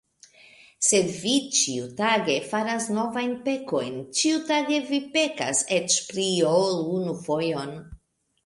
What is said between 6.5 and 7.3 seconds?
ol unu